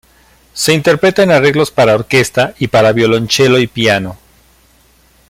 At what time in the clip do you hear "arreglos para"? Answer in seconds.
1.29-1.93